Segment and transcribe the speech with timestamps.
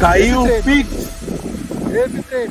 [0.00, 0.90] Caiu o Pix.
[1.92, 2.50] Esse.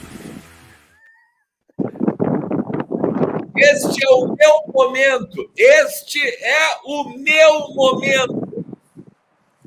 [3.57, 5.51] Este é o meu momento.
[5.57, 8.77] Este é o meu momento.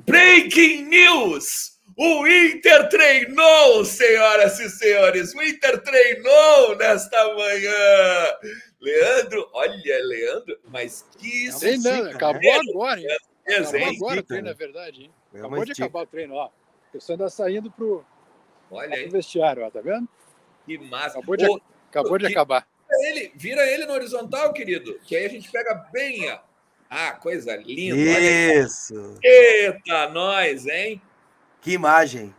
[0.06, 1.72] Breaking news.
[1.98, 5.34] O Inter treinou, senhoras e senhores.
[5.34, 8.38] O Inter treinou nesta manhã.
[8.80, 11.58] Leandro, olha, Leandro, mas que isso.
[11.58, 13.08] Treinando, acabou agora, hein?
[13.48, 14.50] Acabou agora o treino, né?
[14.52, 15.10] é verdade, hein?
[15.34, 16.48] É Acabou de acabar o treino, ó.
[16.92, 18.04] O pessoal ainda saindo pro,
[18.70, 20.06] Olha aí, pro vestiário, ó, tá vendo?
[20.66, 21.18] que massa.
[21.18, 22.68] Acabou de, Ô, acabou de que- acabar.
[22.88, 26.42] vira ele, vira ele no horizontal, querido, que aí a gente pega bem a...
[26.90, 27.94] Ah, coisa linda.
[27.96, 29.16] Olha Isso.
[29.24, 31.00] Eita, nós, hein?
[31.62, 32.34] Que imagem.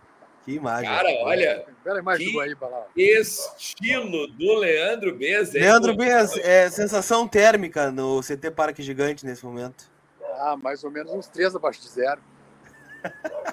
[0.45, 0.87] Que imagem.
[0.89, 2.85] Cara, olha, Bela imagem que- do Guaíba lá.
[2.85, 2.87] ó.
[2.95, 5.61] estilo do Leandro Bez, hein?
[5.61, 9.89] Leandro Bez, é sensação térmica no CT Parque Gigante nesse momento.
[10.37, 12.21] Ah, mais ou menos uns três abaixo de zero.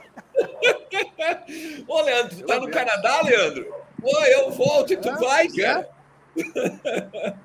[1.87, 2.71] Ô, Leandro, tu tá no.
[2.71, 3.75] Canadá, Leandro?
[4.01, 5.63] Pô, eu volto e tu É, vai, é.
[5.63, 5.91] cara.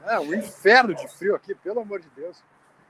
[0.08, 2.44] É, um inferno de frio aqui, pelo amor de Deus.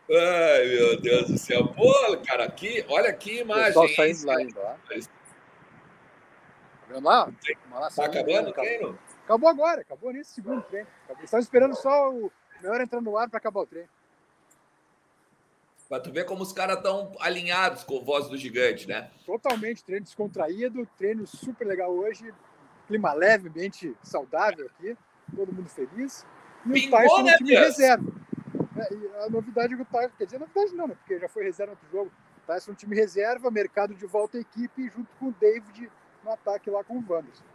[0.09, 1.67] Ai, meu Deus do céu.
[1.69, 1.93] Pô,
[2.27, 3.81] cara, aqui, olha que O imagem.
[3.83, 3.95] hein?
[3.95, 4.73] saindo lá ainda, ó.
[4.73, 4.77] Tá
[6.89, 7.31] vendo lá?
[7.71, 8.99] Lá Tá acabando o treino?
[9.23, 10.87] Acabou agora, acabou nesse segundo treino.
[11.23, 13.89] Estava esperando só o melhor entrar no ar para acabar o treino.
[15.95, 19.09] Pra tu ver como os caras estão alinhados com o voz do gigante, né?
[19.25, 22.33] Totalmente treino descontraído, treino super legal hoje,
[22.85, 24.97] clima leve, ambiente saudável aqui,
[25.33, 26.25] todo mundo feliz.
[26.65, 27.67] E Pingou, o Tyson né, no time Pias?
[27.67, 28.11] reserva.
[28.75, 30.95] É, e a novidade é que o Tyson, quer dizer, novidade não, né?
[30.95, 32.11] Porque já foi reserva no outro jogo.
[32.43, 35.89] O Tyson no time reserva, mercado de volta à equipe, junto com o David
[36.25, 37.45] no ataque lá com o Wanderson.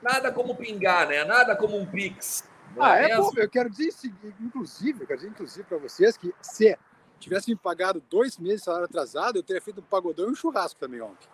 [0.00, 1.24] Nada como pingar, né?
[1.24, 2.48] Nada como um Pix.
[2.78, 3.32] Ah, é mesmo?
[3.32, 3.92] bom, eu quero dizer,
[4.40, 6.78] inclusive, eu quero dizer, inclusive, para vocês que se
[7.18, 10.34] tivesse me pagado dois meses de salário atrasado, eu teria feito um pagodão e um
[10.34, 11.28] churrasco também ontem.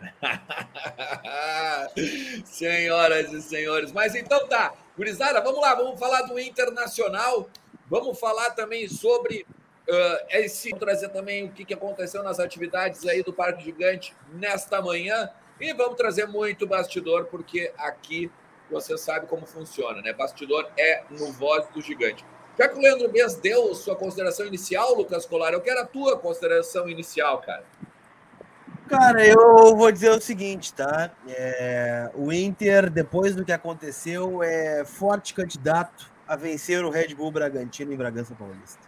[2.44, 7.50] Senhoras e senhores, mas então tá, gurizada, vamos lá, vamos falar do Internacional,
[7.88, 9.44] vamos falar também sobre
[9.88, 14.80] uh, esse, trazer também o que, que aconteceu nas atividades aí do Parque Gigante nesta
[14.80, 18.30] manhã e vamos trazer muito bastidor, porque aqui
[18.70, 20.12] você sabe como funciona, né?
[20.12, 22.24] Bastidor é no Voz do Gigante.
[22.58, 26.18] Já que o Leandro Bez deu sua consideração inicial, Lucas Colar, eu quero a tua
[26.18, 27.64] consideração inicial, cara.
[28.88, 31.10] Cara, eu vou dizer o seguinte, tá?
[31.28, 37.30] É, o Inter, depois do que aconteceu, é forte candidato a vencer o Red Bull
[37.30, 38.80] Bragantino em Bragança Paulista.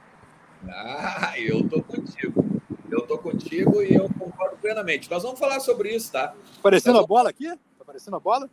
[0.68, 2.60] Ah, eu tô contigo.
[2.90, 5.08] Eu tô contigo e eu concordo plenamente.
[5.10, 6.34] Nós vamos falar sobre isso, tá?
[6.58, 7.46] Aparecendo Tá a bola aqui?
[7.48, 8.48] Tá aparecendo a bola?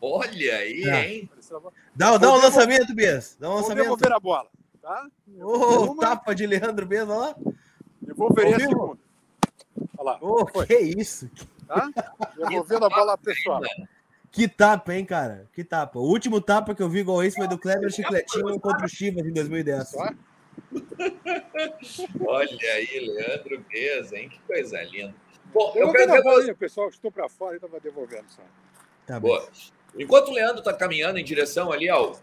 [0.00, 1.00] Olha aí, Tá.
[1.04, 1.30] hein?
[1.94, 3.36] Dá, dá um lançamento, Bias.
[3.40, 3.82] Dá um Vou lançamento.
[3.84, 4.48] devolver a bola,
[4.88, 5.06] tá?
[5.42, 7.34] Ô, Uma, tapa de Leandro Bez, ó.
[8.00, 8.70] Devolverei a Ao vivo?
[8.70, 8.98] segunda.
[9.98, 10.66] Olha lá, Ô, Foi.
[10.66, 11.30] que isso?
[11.66, 11.90] tá?
[12.36, 13.60] Devolvendo a bola pessoal.
[14.30, 15.46] Que tapa, hein, cara?
[15.52, 15.98] Que tapa.
[15.98, 19.24] O último tapa que eu vi igual esse foi do Kleber Chicletinho contra o Chivas
[19.26, 19.88] em 2010.
[19.88, 20.08] Só.
[22.26, 24.28] Olha aí, Leandro Bez, hein?
[24.28, 25.14] Que coisa linda.
[25.52, 28.26] Bom, eu quero a bola pra aí, o pessoal estou para fora e tava devolvendo
[28.28, 28.42] só.
[29.06, 29.38] Tá bom.
[29.98, 32.18] Enquanto o Leandro está caminhando em direção ali ao,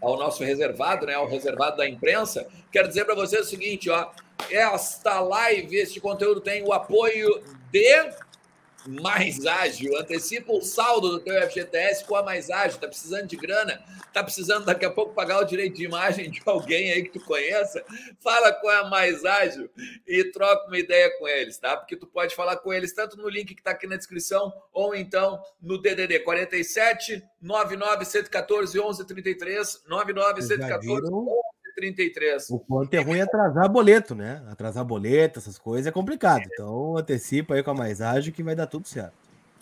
[0.00, 4.10] ao nosso reservado, né, ao reservado da imprensa, quero dizer para vocês o seguinte, ó,
[4.50, 8.10] esta live, este conteúdo tem o apoio de
[8.86, 12.80] mais ágil, antecipa o saldo do teu FGTS com a mais ágil.
[12.80, 13.82] Tá precisando de grana?
[14.12, 17.24] Tá precisando daqui a pouco pagar o direito de imagem de alguém aí que tu
[17.24, 17.84] conheça?
[18.20, 19.70] Fala com é a mais ágil
[20.06, 21.76] e troca uma ideia com eles, tá?
[21.76, 24.94] Porque tu pode falar com eles tanto no link que tá aqui na descrição ou
[24.94, 31.30] então no DDD 47 99 114 11 33 99 114 11
[31.80, 32.50] 33.
[32.50, 34.44] O ponto é ruim é atrasar boleto, né?
[34.50, 36.42] Atrasar boleto, essas coisas é complicado.
[36.42, 36.48] É.
[36.52, 39.14] Então antecipa aí com a mais ágil que vai dar tudo certo.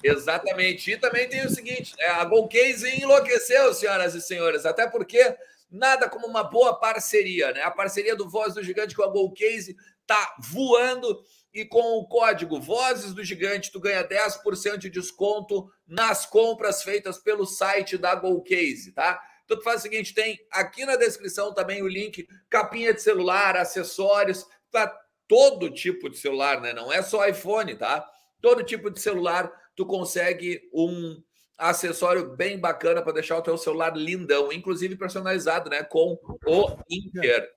[0.03, 0.91] Exatamente.
[0.91, 2.07] E também tem o seguinte: né?
[2.07, 5.37] a Golcase enlouqueceu, senhoras e senhores, até porque
[5.71, 7.63] nada como uma boa parceria, né?
[7.63, 9.77] A parceria do Voz do Gigante com a Golcase
[10.07, 11.23] tá voando
[11.53, 17.19] e com o código Vozes do Gigante tu ganha 10% de desconto nas compras feitas
[17.19, 19.21] pelo site da Golcase, tá?
[19.49, 23.57] Então tu faz o seguinte, tem aqui na descrição também o link capinha de celular,
[23.57, 24.95] acessórios para
[25.27, 26.75] todo tipo de celular, né?
[26.75, 28.07] Não é só iPhone, tá?
[28.43, 31.23] Todo tipo de celular tu consegue um
[31.57, 37.51] acessório bem bacana para deixar o teu celular lindão, inclusive personalizado, né, com o Inter.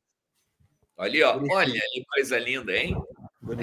[0.98, 2.96] Ali, ó, olha que coisa linda, hein?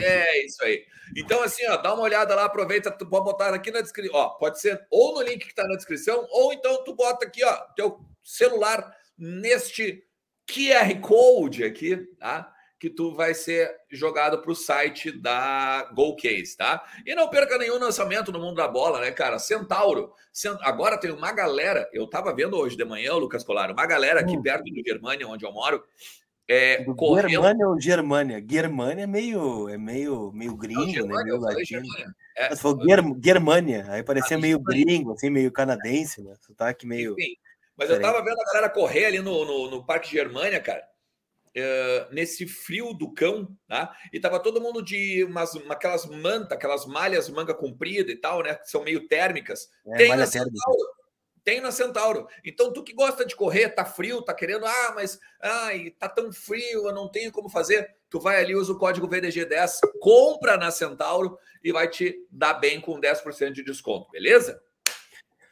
[0.03, 0.85] É isso aí.
[1.17, 4.29] Então, assim, ó, dá uma olhada lá, aproveita, tu pode botar aqui na descrição, ó,
[4.31, 7.55] pode ser ou no link que tá na descrição, ou então tu bota aqui, ó,
[7.75, 7.99] teu
[8.29, 10.05] celular neste
[10.47, 12.53] QR Code aqui, tá?
[12.79, 16.85] que tu vai ser jogado para o site da Golcase, tá?
[17.05, 19.39] E não perca nenhum lançamento no mundo da bola, né, cara?
[19.41, 20.13] Centauro.
[20.61, 24.37] Agora tem uma galera, eu tava vendo hoje de manhã, Lucas Colar, uma galera aqui
[24.37, 24.43] hum.
[24.43, 25.83] perto do Germânia, onde eu moro,
[26.49, 27.31] é, correndo...
[27.31, 28.45] Germânia ou Germânia?
[28.49, 31.25] Germânia é meio, é meio, meio gringo, não, Germânia, né?
[31.25, 31.83] Meio latino.
[32.37, 36.33] É, Mas foi Ger Germânia, aí parecia ah, meio gringo, assim, meio canadense, né?
[36.41, 37.15] Sotaque meio.
[37.19, 37.35] Enfim,
[37.79, 40.85] mas eu tava vendo a galera correr ali no, no, no Parque Germânia, cara.
[41.57, 43.97] Uh, nesse frio do cão, tá?
[44.13, 48.55] E tava todo mundo de umas, aquelas mantas, aquelas malhas manga comprida e tal, né?
[48.55, 49.69] Que são meio térmicas.
[49.87, 50.99] É, Tem na Centauro.
[51.45, 52.29] Tem na Centauro.
[52.45, 56.33] Então, tu que gosta de correr, tá frio, tá querendo, ah, mas ai, tá tão
[56.33, 57.89] frio, eu não tenho como fazer.
[58.11, 62.81] Tu vai ali, usa o código VDG10, compra na Centauro e vai te dar bem
[62.81, 64.61] com 10% de desconto, beleza?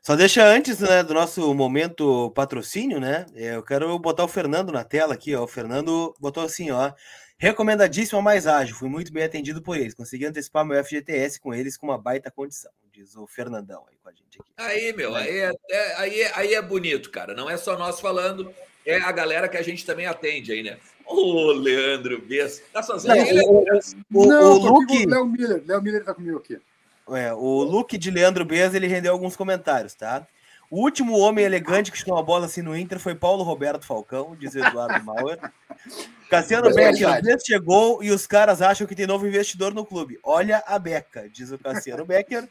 [0.06, 3.26] Só deixa antes né, do nosso momento patrocínio, né?
[3.35, 5.43] Eu quero botar o Fernando na tela aqui, ó.
[5.43, 6.93] O Fernando botou assim, ó.
[7.37, 9.94] Recomendadíssimo mais ágil, fui muito bem atendido por eles.
[9.94, 14.08] Consegui antecipar meu FGTS com eles com uma baita condição, diz o Fernandão aí com
[14.08, 14.49] a gente aqui.
[14.56, 17.35] Aí, meu, aí é, é, aí, é, aí é bonito, cara.
[17.35, 18.55] Não é só nós falando,
[18.87, 20.79] é a galera que a gente também atende aí, né?
[21.05, 22.62] Ô, Leandro Bess.
[22.73, 23.64] Tá sozinho aí, o,
[24.14, 25.05] o, Não, o Luke...
[25.05, 25.64] Léo Miller.
[25.67, 26.61] Léo Miller tá comigo aqui.
[27.11, 30.26] É, o look de Leandro Bez, ele rendeu alguns comentários, tá?
[30.70, 34.35] O último homem elegante que chutou a bola assim no Inter foi Paulo Roberto Falcão,
[34.37, 35.38] diz Eduardo Mauer.
[36.28, 40.19] Cassiano Becker, o chegou e os caras acham que tem novo investidor no clube.
[40.23, 42.49] Olha a beca, diz o Cassiano Becker.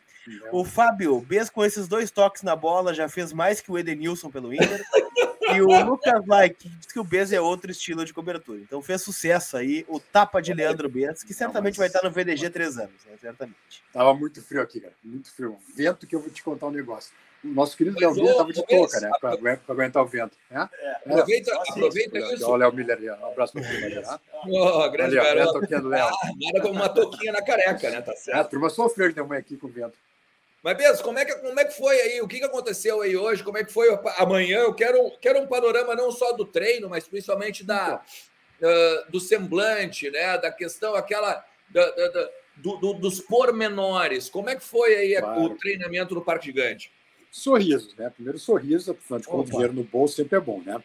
[0.52, 4.30] O Fábio, Bes com esses dois toques na bola já fez mais que o Edenilson
[4.30, 4.84] pelo Inter.
[5.54, 8.60] E o Lucas Like diz que o Bez é outro estilo de cobertura.
[8.60, 12.50] Então fez sucesso aí o tapa de Leandro Bez, que certamente vai estar no VDG
[12.50, 13.16] três anos, né?
[13.22, 13.84] certamente.
[13.94, 14.94] Tava muito frio aqui, cara.
[15.04, 15.58] Muito frio.
[15.76, 17.14] Vento que eu vou te contar um negócio.
[17.46, 19.12] O nosso querido Léo Miller estava de touca, né?
[19.22, 20.36] Para aguentar o vento.
[20.50, 20.68] Né?
[20.80, 20.92] É.
[21.12, 22.46] Aproveita, é, aproveita isso.
[22.46, 23.10] Olha o Léo Miller ali.
[23.10, 24.04] Um abraço para o Miller.
[24.04, 24.20] Tá?
[24.48, 25.88] Oh, grande ali, garoto.
[25.88, 26.08] Léo.
[26.08, 28.02] Ah, nada como uma touquinha na careca, né?
[28.02, 28.38] Tá certo.
[28.38, 29.98] É, a turma sofreu de manhã aqui com o vento.
[30.64, 32.22] Mas, Bezos, como é, que, como é que foi aí?
[32.22, 33.44] O que, que aconteceu aí hoje?
[33.44, 33.88] Como é que foi
[34.18, 34.62] amanhã?
[34.62, 38.02] Eu quero, quero um panorama não só do treino, mas principalmente da,
[38.60, 40.36] uh, do semblante, né?
[40.40, 41.46] Da questão, aquela.
[41.70, 44.30] Da, da, da, do, do, dos pormenores.
[44.30, 45.44] Como é que foi aí claro.
[45.44, 46.92] o treinamento no Parque Gigante?
[47.38, 48.10] Sorrisos, né?
[48.10, 50.82] Primeiro sorriso, afinal de contas, dinheiro no bolso sempre é bom, né?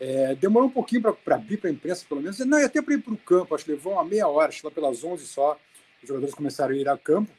[0.00, 2.38] É, demorou um pouquinho para abrir para a imprensa, pelo menos.
[2.40, 4.66] Não, até para ir para o campo, acho que levou uma meia hora, acho que
[4.66, 5.56] lá pelas 11 só,
[6.02, 7.30] os jogadores começaram a ir ao campo.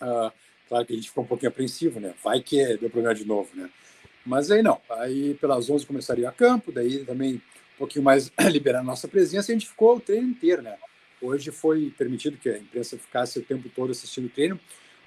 [0.00, 0.30] Uh,
[0.72, 2.14] Claro que a gente ficou um pouquinho apreensivo, né?
[2.24, 3.68] Vai que deu problema de novo, né?
[4.24, 4.80] Mas aí não.
[4.88, 9.50] Aí pelas 11 começaria a campo, daí também um pouquinho mais liberar a nossa presença
[9.50, 10.78] e a gente ficou o treino inteiro, né?
[11.20, 14.58] Hoje foi permitido que a imprensa ficasse o tempo todo assistindo o treino.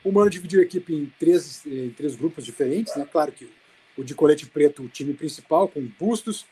[0.06, 3.07] O Mano dividiu a equipe em três, em três grupos diferentes, né?
[3.12, 3.50] Claro que
[3.98, 6.46] o de colete preto, o time principal, com Bustos,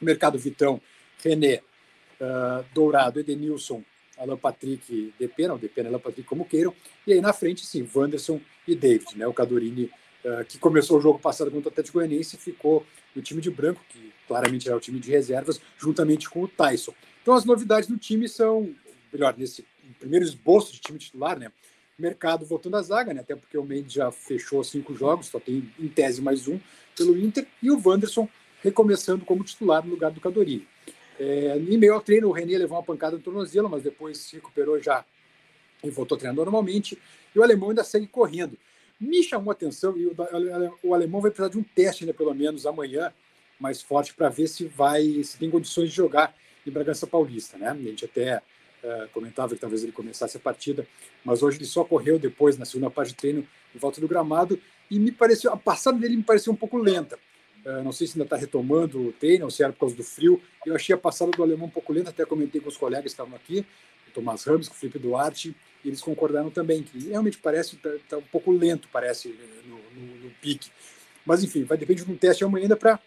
[0.00, 0.80] Mercado Vitão,
[1.22, 1.60] René,
[2.18, 3.84] uh, Dourado, Edenilson
[4.20, 6.74] Alan Patrick, Depena, ou Depena, Alan Patrick, como queiram.
[7.06, 9.26] E aí na frente, sim, Wanderson e David, né?
[9.26, 9.90] O Cadorini,
[10.24, 13.80] uh, que começou o jogo passado contra o Atlético Goianiense, ficou no time de branco,
[13.88, 16.94] que claramente era o time de reservas, juntamente com o Tyson.
[17.22, 18.74] Então as novidades do time são,
[19.12, 19.66] melhor, nesse
[19.98, 21.50] primeiro esboço de time titular, né?
[22.00, 23.20] Mercado voltando à zaga, né?
[23.20, 26.58] Até porque o Mendes já fechou cinco jogos, só tem em tese mais um
[26.96, 28.28] pelo Inter, e o Wanderson
[28.62, 30.66] recomeçando como titular no lugar do Cadorini.
[31.18, 34.36] É, em meio ao treino, o René levou uma pancada no tornozelo, mas depois se
[34.36, 35.04] recuperou já
[35.84, 36.98] e voltou a treinar normalmente.
[37.34, 38.56] E o alemão ainda segue correndo.
[38.98, 40.16] Me chamou a atenção, e o,
[40.82, 43.12] o alemão vai precisar de um teste, ainda, pelo menos amanhã,
[43.58, 46.34] mais forte, para ver se vai se tem condições de jogar
[46.66, 47.58] em Bragança Paulista.
[47.58, 47.68] Né?
[47.68, 48.42] A gente até
[48.82, 50.86] uh, comentava que talvez ele começasse a partida,
[51.24, 54.60] mas hoje ele só correu depois, na segunda parte de treino, em volta do gramado,
[54.90, 57.18] e me pareceu, a passada dele me pareceu um pouco lenta.
[57.64, 60.02] Uh, não sei se ainda está retomando o treino ou se era por causa do
[60.02, 60.40] frio.
[60.64, 63.10] Eu achei a passada do alemão um pouco lenta, até comentei com os colegas que
[63.10, 63.64] estavam aqui,
[64.08, 68.18] o Tomás Ramos, o Felipe Duarte, e eles concordaram também que realmente parece tá, tá
[68.18, 69.28] um pouco lento, parece
[69.64, 70.70] no, no, no, pique.
[71.24, 72.98] Mas enfim, vai depender de um teste amanhã ainda para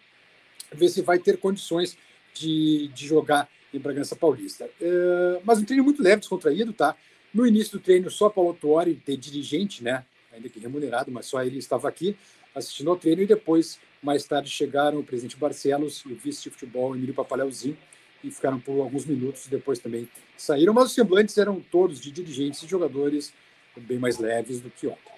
[0.72, 1.96] ver se vai ter condições
[2.32, 4.64] de, de jogar em Bragança Paulista.
[4.80, 6.96] Uh, mas um treino muito leve, descontraído, tá?
[7.32, 10.04] No início do treino, só Paulo Tuori, de dirigente, né?
[10.32, 12.16] Ainda que remunerado, mas só ele estava aqui
[12.54, 16.50] assistindo ao treino e depois mais tarde chegaram o presidente Barcelos e o vice de
[16.50, 17.76] futebol Emílio Papaleuzinho
[18.22, 22.62] e ficaram por alguns minutos, depois também saíram, mas os semblantes eram todos de dirigentes
[22.62, 23.32] e jogadores
[23.76, 25.14] bem mais leves do que ontem.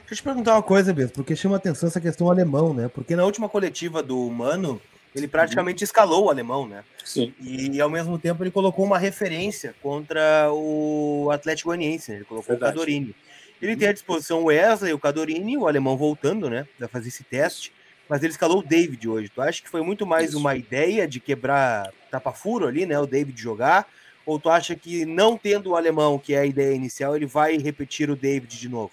[0.00, 2.88] Deixa eu te perguntar uma coisa, Beto, porque chama atenção essa questão alemão, né?
[2.88, 4.80] Porque na última coletiva do Mano,
[5.14, 5.86] ele praticamente uhum.
[5.86, 6.84] escalou o alemão, né?
[7.04, 7.34] Sim.
[7.40, 12.16] E ao mesmo tempo ele colocou uma referência contra o Atlético Goianiense, né?
[12.18, 12.72] ele colocou Verdade.
[12.72, 13.14] o Cadorini.
[13.60, 13.78] Ele uhum.
[13.78, 16.66] tem à disposição o Wesley, o Cadorini, o alemão voltando, né?
[16.78, 17.72] Vai fazer esse teste
[18.08, 19.28] mas ele escalou o David hoje.
[19.28, 20.38] Tu acha que foi muito mais Isso.
[20.38, 22.98] uma ideia de quebrar tapa-furo ali, né?
[22.98, 23.86] O David jogar,
[24.24, 27.56] Ou tu acha que não tendo o alemão, que é a ideia inicial, ele vai
[27.56, 28.92] repetir o David de novo?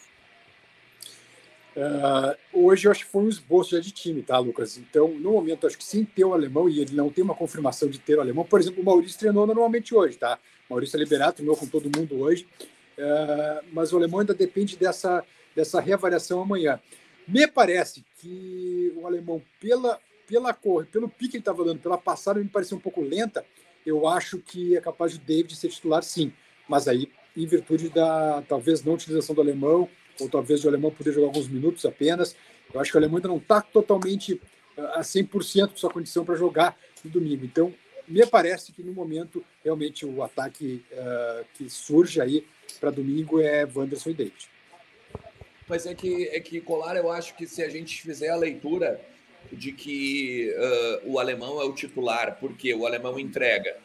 [1.76, 4.78] Uh, hoje eu acho que foi um esboço já de time, tá, Lucas?
[4.78, 7.90] Então, no momento, acho que sem ter o alemão, e ele não tem uma confirmação
[7.90, 10.40] de ter o alemão, por exemplo, o Maurício treinou normalmente hoje, tá?
[10.70, 12.48] O Maurício é liberado, treinou com todo mundo hoje,
[12.98, 16.80] uh, mas o alemão ainda depende dessa, dessa reavaliação amanhã.
[17.28, 21.98] Me parece que o alemão, pela, pela cor, pelo pique que ele estava dando, pela
[21.98, 23.46] passada, me parecia um pouco lenta.
[23.86, 26.32] Eu acho que é capaz de David ser titular, sim,
[26.70, 31.12] mas aí, em virtude da talvez não utilização do alemão ou talvez o alemão poder
[31.12, 32.36] jogar alguns minutos apenas.
[32.74, 34.42] Eu acho que o alemão ainda não está totalmente
[34.78, 37.46] a 100% de sua condição para jogar no domingo.
[37.46, 37.74] Então,
[38.08, 42.46] me parece que no momento, realmente, o ataque uh, que surge aí
[42.80, 44.50] para domingo é Wanderson e David.
[45.68, 49.02] Mas é que, é que, Colar, eu acho que se a gente fizer a leitura
[49.52, 50.54] de que
[51.04, 53.78] uh, o alemão é o titular, porque o alemão entrega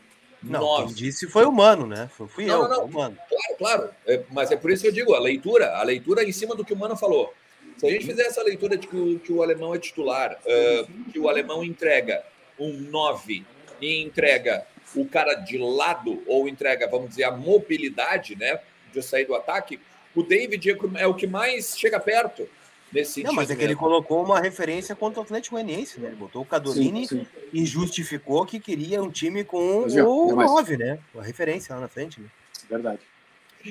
[0.43, 0.95] não, nove.
[0.95, 2.09] disse foi humano, né?
[2.17, 2.85] Foi, fui não, eu, não, não.
[2.87, 3.19] humano.
[3.29, 3.91] Claro, claro.
[4.07, 6.65] É, mas é por isso que eu digo, a leitura, a leitura em cima do
[6.65, 7.33] que o Mano falou.
[7.77, 11.11] Se a gente fizer essa leitura de que o, que o alemão é titular, uh,
[11.11, 12.23] que o alemão entrega
[12.59, 13.45] um 9
[13.81, 18.61] e entrega o cara de lado, ou entrega, vamos dizer, a mobilidade, né?
[18.93, 19.81] De sair do ataque,
[20.15, 22.49] o David é o que mais chega perto
[22.93, 23.29] nesse sentido.
[23.29, 26.09] Não, mas é que ele colocou uma referência contra o Atlético Goianiense, né?
[26.09, 27.27] Ele botou o Cadolini sim, sim.
[27.53, 30.99] e justificou que queria um time com mas, o 9, né?
[31.17, 32.21] A referência lá na frente.
[32.21, 32.29] Né?
[32.69, 33.01] Verdade.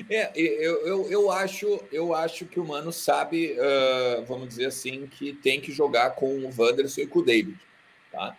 [0.08, 5.06] É, eu, eu, eu, acho, eu acho que o Mano sabe, uh, vamos dizer assim,
[5.08, 7.58] que tem que jogar com o Wanderson e com o David,
[8.12, 8.36] tá?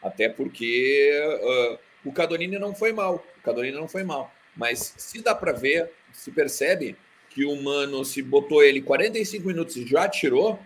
[0.00, 1.10] Até porque
[1.42, 5.50] uh, o Cadolini não foi mal, o Cadolini não foi mal, mas se dá para
[5.50, 6.96] ver, se percebe
[7.34, 10.58] que o Mano, se botou ele 45 minutos e já tirou,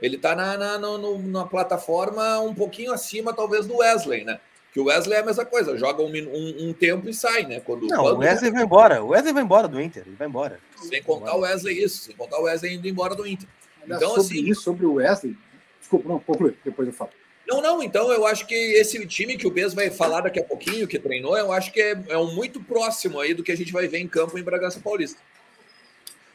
[0.00, 4.40] ele tá na, na, no, na plataforma um pouquinho acima, talvez, do Wesley, né?
[4.72, 7.60] Que o Wesley é a mesma coisa, joga um, um, um tempo e sai, né?
[7.60, 8.16] Quando, não, quando...
[8.16, 9.04] o Wesley vai embora.
[9.04, 10.58] O Wesley vai embora do Inter, ele vai embora.
[10.76, 13.48] Sem contar o Wesley, isso, sem contar o Wesley indo embora do Inter.
[13.84, 14.50] Então, sobre assim.
[14.50, 15.36] Isso, sobre o Wesley,
[15.78, 17.10] desculpa, não, conclui, depois eu falo.
[17.46, 20.44] Não, não, então eu acho que esse time que o Bez vai falar daqui a
[20.44, 23.56] pouquinho, que treinou, eu acho que é, é um muito próximo aí do que a
[23.56, 25.20] gente vai ver em campo em Bragança Paulista.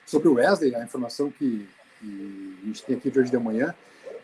[0.10, 3.76] Sobre o Wesley, a informação que, que a gente tem aqui de hoje de manhã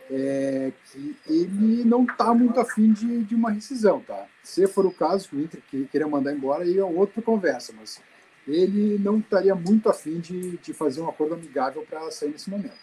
[0.10, 4.26] é que ele não está muito afim de, de uma rescisão, tá?
[4.44, 5.62] Se for o caso que o Inter
[5.92, 8.02] queria mandar embora, aí é outra conversa, mas
[8.48, 12.74] ele não estaria muito afim de, de fazer um acordo amigável para sair nesse momento.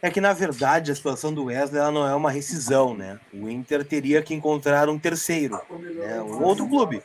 [0.00, 3.20] É que, na verdade, a situação do Wesley ela não é uma rescisão, né?
[3.34, 6.22] O Inter teria que encontrar um terceiro, né?
[6.22, 7.02] um outro clube.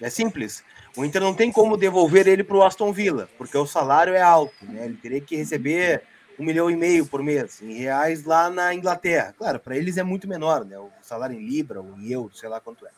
[0.00, 0.64] É simples.
[0.96, 4.22] O Inter não tem como devolver ele para o Aston Villa, porque o salário é
[4.22, 4.84] alto, né?
[4.86, 6.02] Ele teria que receber
[6.38, 9.34] um milhão e meio por mês em reais lá na Inglaterra.
[9.36, 10.78] Claro, para eles é muito menor, né?
[10.78, 12.90] O salário em libra ou em euro, sei lá quanto é.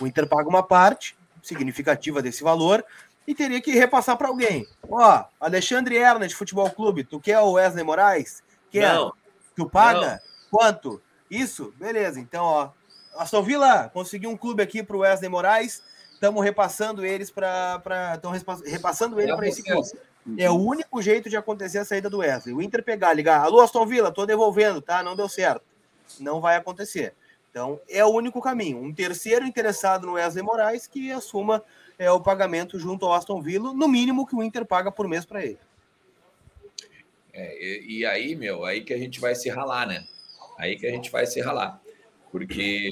[0.00, 2.84] O Inter paga uma parte significativa desse valor
[3.26, 4.66] e teria que repassar para alguém.
[4.88, 8.42] Ó, Alexandre Ernest Futebol Clube, tu quer o Wesley Moraes?
[8.70, 8.94] Quer?
[8.94, 9.12] Não.
[9.56, 10.12] Tu paga?
[10.12, 10.18] Não.
[10.50, 11.02] Quanto?
[11.30, 11.72] Isso?
[11.78, 12.20] Beleza.
[12.20, 12.70] Então, ó,
[13.16, 15.82] Aston Villa conseguiu um clube aqui para o Wesley Moraes
[16.22, 18.12] estamos repassando eles para.
[18.14, 18.30] Estão
[18.64, 19.88] repassando ele para esse clube.
[20.38, 22.54] É o único jeito de acontecer a saída do Wesley.
[22.54, 25.02] O Inter pegar, ligar, alô, Aston Villa, estou devolvendo, tá?
[25.02, 25.64] Não deu certo.
[26.20, 27.12] Não vai acontecer.
[27.50, 28.78] Então, é o único caminho.
[28.78, 31.62] Um terceiro interessado no Wesley Moraes que assuma
[31.98, 35.24] é, o pagamento junto ao Aston Villa, no mínimo que o Inter paga por mês
[35.24, 35.58] para ele.
[37.32, 40.06] É, e, e, aí, meu, aí que a gente vai se ralar, né?
[40.56, 41.81] Aí que a gente vai se ralar.
[42.32, 42.88] Porque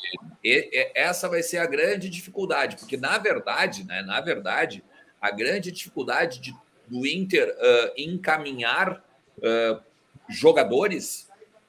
[0.95, 4.85] essa vai ser a grande dificuldade, porque na verdade, né, na verdade,
[5.19, 6.55] a grande dificuldade de,
[6.87, 9.03] do Inter uh, encaminhar
[9.39, 9.81] uh,
[10.29, 11.27] jogadores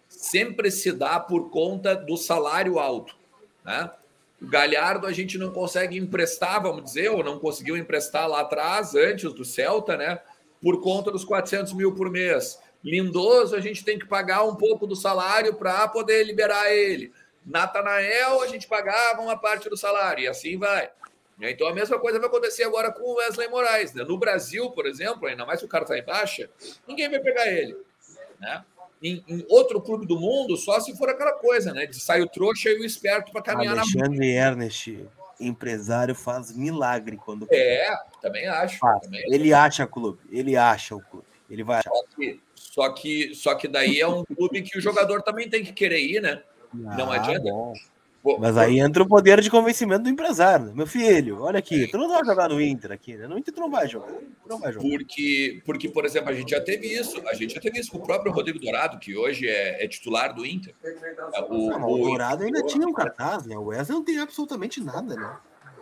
[0.10, 3.16] sempre se dá por conta do salário alto,
[3.64, 3.90] né?
[4.42, 8.96] O Galhardo a gente não consegue emprestar, vamos dizer, ou não conseguiu emprestar lá atrás,
[8.96, 10.20] antes do Celta, né?
[10.62, 12.60] Por conta dos 400 mil por mês.
[12.84, 17.14] Lindoso, a gente tem que pagar um pouco do salário para poder liberar ele.
[17.46, 20.90] Natanael, a gente pagava uma parte do salário, e assim vai.
[21.50, 23.94] Então a mesma coisa vai acontecer agora com o Wesley Moraes.
[23.94, 24.04] Né?
[24.04, 26.50] No Brasil, por exemplo, ainda mais se o cara está em baixa,
[26.88, 27.76] ninguém vai pegar ele.
[28.40, 28.64] Né?
[29.02, 31.88] Em, em, outro clube do mundo, só se for aquela coisa, né?
[31.88, 36.56] De sair o trouxa e o esperto para caminhar Alexandre na Alexandre Ernest, empresário, faz
[36.56, 37.48] milagre quando.
[37.50, 38.80] É, também acho.
[39.02, 41.26] Também ele acha clube, ele acha o clube.
[41.50, 41.82] Ele vai.
[41.82, 45.64] Só que, só que, só que daí é um clube que o jogador também tem
[45.64, 46.44] que querer ir, né?
[46.74, 47.50] Ah, não adianta.
[48.24, 48.38] Bom.
[48.40, 50.68] Mas aí entra o poder de convencimento do empresário.
[50.68, 50.74] Né?
[50.76, 53.28] Meu filho, olha aqui, tu não vai jogar no Inter aqui, né?
[53.28, 54.14] No Inter tu não vai jogar.
[54.48, 54.88] Não vai jogar.
[54.88, 57.20] Porque, porque, por exemplo, a gente já teve isso.
[57.28, 60.36] A gente já teve isso com o próprio Rodrigo Dourado, que hoje é, é titular
[60.36, 60.76] do Inter.
[61.50, 63.58] O, não, o, o Dourado ainda tinha um cartaz, né?
[63.58, 65.38] O Wesley não tem absolutamente nada, né?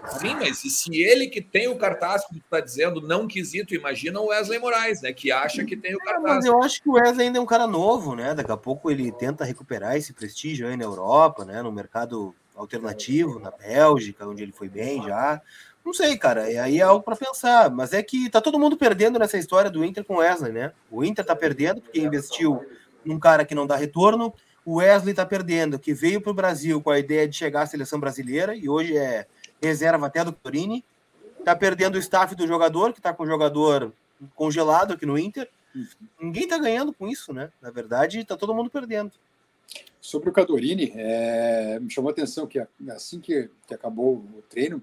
[0.08, 3.75] Sim, mas e se ele que tem o cartaz, como tu está dizendo, não quesito,
[3.75, 5.12] imagina o Wesley Moraes, né?
[5.12, 6.24] Que acha que tem o cartaz.
[6.24, 8.34] É, mas eu acho que o Wesley ainda é um cara novo, né?
[8.34, 11.62] Daqui a pouco ele tenta recuperar esse prestígio aí na Europa, né?
[11.62, 15.41] No mercado alternativo, na Bélgica, onde ele foi bem já.
[15.86, 16.50] Não sei, cara.
[16.51, 17.70] E aí é algo para pensar.
[17.70, 20.72] Mas é que tá todo mundo perdendo nessa história do Inter com o Wesley, né?
[20.89, 22.65] O Inter tá perdendo porque investiu
[23.03, 24.34] num cara que não dá retorno.
[24.65, 27.65] O Wesley tá perdendo, que veio para o Brasil com a ideia de chegar à
[27.65, 29.25] seleção brasileira e hoje é
[29.62, 30.84] reserva até do Torini.
[31.44, 33.94] Tá perdendo o staff do jogador, que tá com o jogador
[34.36, 35.50] congelado aqui no Inter.
[36.20, 37.51] Ninguém tá ganhando com isso, né?
[37.62, 39.12] Na verdade, tá todo mundo perdendo.
[40.01, 44.82] Sobre o Cadorini, é, me chamou a atenção que assim que, que, acabou o treino,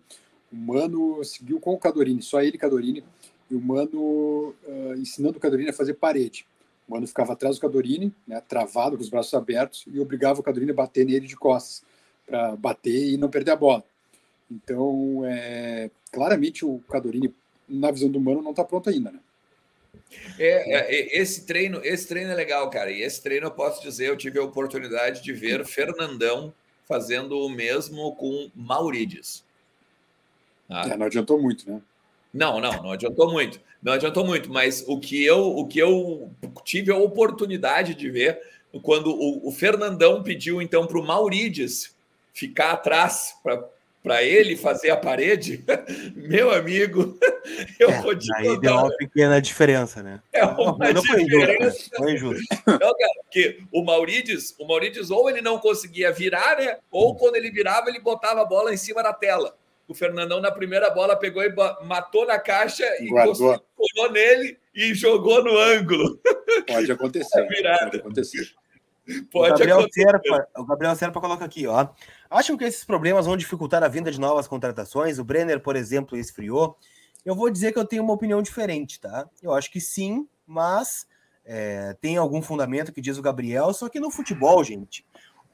[0.52, 3.02] o Mano seguiu com o Cadorini, só ele Cadorini,
[3.50, 6.46] e o Mano uh, ensinando o Cadorini a fazer parede.
[6.86, 10.42] O Mano ficava atrás do Cadorini, né, travado, com os braços abertos, e obrigava o
[10.42, 11.82] Cadorini a bater nele de costas,
[12.26, 13.82] para bater e não perder a bola.
[14.50, 17.34] Então, é, claramente o Cadorini,
[17.68, 19.20] na visão do Mano, não está pronto ainda, né?
[20.38, 22.90] É, é, esse treino, esse treino é legal, cara.
[22.90, 27.48] E esse treino eu posso dizer, eu tive a oportunidade de ver Fernandão fazendo o
[27.48, 29.44] mesmo com Maurides.
[30.68, 30.88] Ah.
[30.88, 31.80] É, não adiantou muito, né?
[32.32, 33.60] Não, não, não adiantou muito.
[33.82, 36.30] Não adiantou muito, mas o que eu, o que eu
[36.64, 38.40] tive a oportunidade de ver
[38.82, 41.94] quando o, o Fernandão pediu então para o Maurides
[42.34, 43.64] ficar atrás para
[44.06, 45.64] para ele fazer a parede,
[46.14, 47.18] meu amigo,
[47.76, 48.60] eu é, vou te Aí contar.
[48.60, 50.20] deu uma pequena diferença, né?
[50.32, 51.90] É uma não diferença.
[51.96, 52.44] Foi injusto.
[52.68, 56.78] Não, cara, porque o Maurides, o Maurides ou ele não conseguia virar, né?
[56.88, 57.14] Ou hum.
[57.16, 59.56] quando ele virava, ele botava a bola em cima da tela.
[59.88, 61.52] O Fernandão, na primeira bola, pegou e
[61.84, 66.20] matou na caixa e colou nele e jogou no ângulo.
[66.64, 67.48] Pode acontecer.
[67.48, 68.54] Pode acontecer.
[69.32, 70.02] Pode o Gabriel acontecer.
[70.02, 71.88] Serpa, o Gabriel Serpa coloca aqui, ó.
[72.30, 75.18] Acham que esses problemas vão dificultar a vinda de novas contratações?
[75.18, 76.76] O Brenner, por exemplo, esfriou.
[77.24, 79.28] Eu vou dizer que eu tenho uma opinião diferente, tá?
[79.42, 81.06] Eu acho que sim, mas
[81.44, 85.04] é, tem algum fundamento que diz o Gabriel, só que no futebol, gente.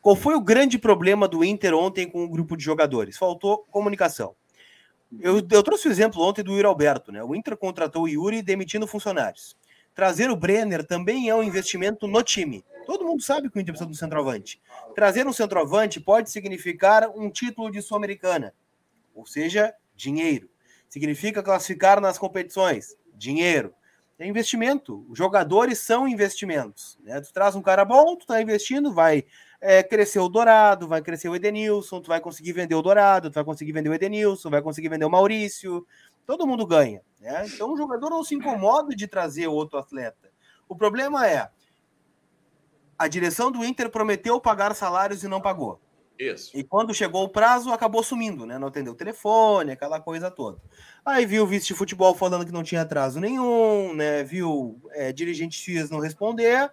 [0.01, 3.17] Qual foi o grande problema do Inter ontem com o grupo de jogadores?
[3.17, 4.35] Faltou comunicação.
[5.21, 7.23] Eu, eu trouxe o exemplo ontem do Yuri Alberto, né?
[7.23, 9.57] O Inter contratou o Yuri demitindo funcionários.
[9.95, 12.65] Trazer o Brenner também é um investimento no time.
[12.87, 14.61] Todo mundo sabe que o Inter precisa do centroavante.
[14.95, 18.55] Trazer um centroavante pode significar um título de Sul-Americana,
[19.15, 20.49] ou seja, dinheiro.
[20.89, 23.75] Significa classificar nas competições, dinheiro.
[24.19, 25.05] É investimento.
[25.09, 26.99] Os jogadores são investimentos.
[27.03, 27.21] Né?
[27.21, 29.25] Tu traz um cara bom, tu está investindo, vai
[29.61, 33.35] é, crescer o Dourado, vai crescer o Edenilson, tu vai conseguir vender o Dourado, tu
[33.35, 35.87] vai conseguir vender o Edenilson, vai conseguir vender o Maurício.
[36.27, 37.01] Todo mundo ganha.
[37.21, 37.47] Né?
[37.47, 40.31] Então o jogador não se incomoda de trazer outro atleta.
[40.69, 41.49] O problema é,
[42.99, 45.81] a direção do Inter prometeu pagar salários e não pagou.
[46.19, 46.57] Isso.
[46.57, 48.59] E quando chegou o prazo, acabou sumindo, né?
[48.59, 50.59] Não atendeu o telefone, aquela coisa toda.
[51.05, 54.23] Aí viu o vice de futebol falando que não tinha atraso nenhum, né?
[54.23, 56.71] Viu é, dirigente X não responder,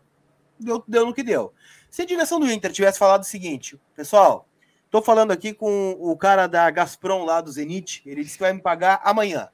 [0.60, 1.54] deu, deu no que deu.
[1.90, 4.48] Se a direção do Inter tivesse falado o seguinte, pessoal,
[4.92, 8.54] tô falando aqui com o cara da Gazprom lá do Zenit, ele disse que vai
[8.54, 9.50] me pagar amanhã.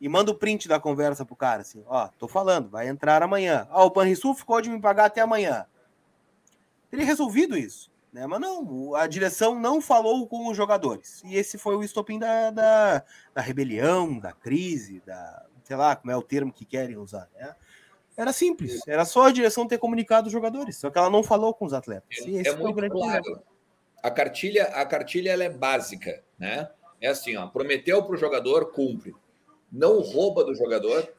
[0.00, 3.66] E manda o print da conversa pro cara, assim, ó, tô falando, vai entrar amanhã.
[3.70, 5.66] Ó, o Panrisul ficou de me pagar até amanhã
[6.90, 7.90] teria resolvido isso.
[8.12, 8.26] Né?
[8.26, 11.22] Mas não, a direção não falou com os jogadores.
[11.24, 15.46] E esse foi o estopim da, da, da rebelião, da crise, da.
[15.64, 17.28] sei lá como é o termo que querem usar.
[17.38, 17.54] Né?
[18.16, 21.54] Era simples, era só a direção ter comunicado os jogadores, só que ela não falou
[21.54, 22.18] com os atletas.
[22.26, 23.22] E é muito claro.
[23.22, 23.42] Problema.
[24.02, 26.68] A cartilha, a cartilha ela é básica, né?
[27.00, 29.14] É assim, ó, prometeu para o jogador, cumpre.
[29.70, 31.12] Não rouba do jogador,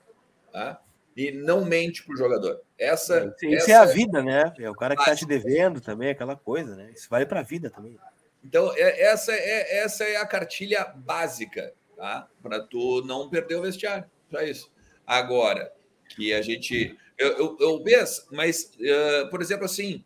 [0.51, 0.81] tá?
[1.19, 2.61] e não mente para o jogador.
[2.77, 4.53] Essa, isso, essa é a vida, né?
[4.57, 6.91] É o cara que está te devendo também, aquela coisa, né?
[6.95, 7.97] Isso vale para a vida também.
[8.41, 12.25] Então, é, essa, é, essa é a cartilha básica, tá?
[12.41, 14.05] Para tu não perder o vestiário.
[14.31, 14.71] Só isso.
[15.05, 15.73] Agora,
[16.07, 16.97] que a gente.
[17.17, 17.83] Eu, eu, eu
[18.31, 20.05] mas, uh, por exemplo, assim,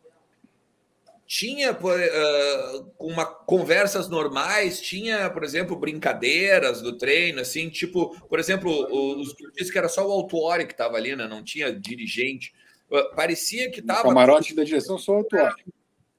[1.35, 8.69] tinha uh, uma conversas normais, tinha, por exemplo, brincadeiras do treino, assim, tipo, por exemplo,
[9.19, 11.27] os disse que era só o Autuori que estava ali, né?
[11.27, 12.53] Não tinha dirigente.
[12.87, 14.03] Uh, parecia que estava.
[14.03, 15.65] Camarote da direção só o Autuori.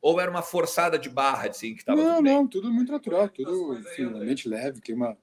[0.02, 2.02] Ou era uma forçada de barra, assim, que estava.
[2.02, 5.16] Não, não, tudo muito natural, tudo finalmente leve, clima,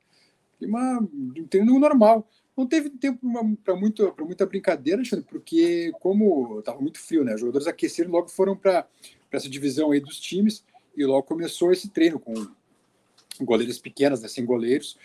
[0.58, 1.06] clima
[1.38, 2.26] um treino normal.
[2.56, 3.20] Não teve tempo
[3.62, 7.34] para muita brincadeira, porque como estava muito frio, né?
[7.34, 8.88] Os jogadores aqueceram logo foram para
[9.32, 10.64] para essa divisão aí dos times
[10.96, 12.34] e logo começou esse treino com
[13.40, 14.98] goleiras pequenas, né, sem goleiros.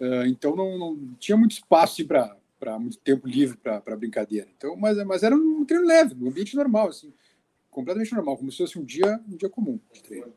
[0.00, 4.48] Uh, então não, não, tinha muito espaço assim, para muito tempo livre para brincadeira.
[4.56, 7.12] Então, mas, mas era um treino leve, um ambiente normal, assim,
[7.70, 10.32] completamente normal, como se fosse um dia, um dia comum de treino.